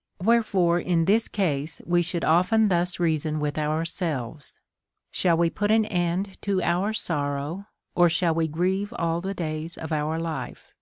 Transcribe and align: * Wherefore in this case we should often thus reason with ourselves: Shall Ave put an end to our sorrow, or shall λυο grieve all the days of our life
* 0.00 0.14
Wherefore 0.22 0.78
in 0.78 1.06
this 1.06 1.28
case 1.28 1.80
we 1.86 2.02
should 2.02 2.24
often 2.26 2.68
thus 2.68 3.00
reason 3.00 3.40
with 3.40 3.56
ourselves: 3.56 4.54
Shall 5.10 5.38
Ave 5.40 5.48
put 5.48 5.70
an 5.70 5.86
end 5.86 6.36
to 6.42 6.60
our 6.60 6.92
sorrow, 6.92 7.68
or 7.94 8.10
shall 8.10 8.34
λυο 8.34 8.50
grieve 8.50 8.92
all 8.92 9.22
the 9.22 9.32
days 9.32 9.78
of 9.78 9.90
our 9.90 10.20
life 10.20 10.74